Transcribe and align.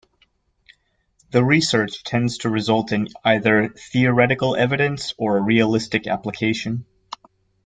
The 1.29 1.43
research 1.43 2.03
tends 2.03 2.39
to 2.39 2.49
result 2.49 2.91
in 2.91 3.09
either 3.23 3.69
theoretical 3.91 4.55
evidence 4.55 5.13
or 5.15 5.37
a 5.37 5.43
realistic 5.43 6.07
application. 6.07 6.87